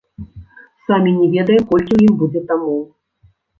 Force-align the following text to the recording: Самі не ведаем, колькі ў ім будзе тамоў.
Самі 0.87 1.11
не 1.19 1.27
ведаем, 1.35 1.63
колькі 1.73 1.89
ў 1.93 2.01
ім 2.09 2.19
будзе 2.25 2.45
тамоў. 2.51 2.83